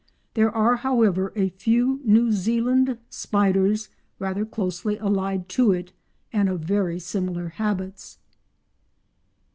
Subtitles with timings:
[0.33, 5.93] There are, however, a few New Zealand spiders rather closely allied to it
[6.33, 8.17] and of very similar habits.